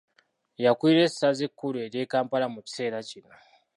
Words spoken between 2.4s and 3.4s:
mu kiseera kino.